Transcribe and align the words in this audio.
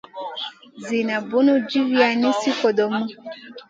Zida 0.85 1.17
bunu 1.29 1.53
djivia 1.67 2.09
nizi 2.19 2.51
kodomu. 2.59 3.03